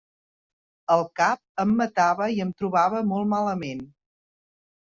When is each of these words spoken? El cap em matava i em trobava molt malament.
El 0.95 1.03
cap 1.19 1.41
em 1.65 1.75
matava 1.81 2.31
i 2.39 2.41
em 2.47 2.57
trobava 2.63 3.05
molt 3.13 3.33
malament. 3.37 3.85